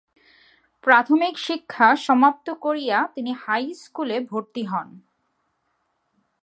প্রাথমিক 0.83 1.35
শিক্ষা 1.37 1.87
সমাপ্ত 1.95 2.47
করিয়া 2.61 2.97
তিনি 3.15 3.31
হাইস্কুলে 3.41 4.17
ভর্তি 4.29 4.63
হন। 4.63 4.87